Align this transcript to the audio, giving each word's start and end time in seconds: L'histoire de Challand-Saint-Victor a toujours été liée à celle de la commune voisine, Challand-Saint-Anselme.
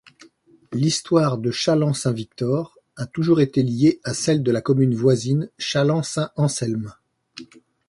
L'histoire 0.73 1.37
de 1.37 1.51
Challand-Saint-Victor 1.51 2.75
a 2.95 3.05
toujours 3.05 3.39
été 3.39 3.61
liée 3.61 3.99
à 4.03 4.15
celle 4.15 4.41
de 4.41 4.49
la 4.51 4.59
commune 4.59 4.95
voisine, 4.95 5.51
Challand-Saint-Anselme. 5.59 6.95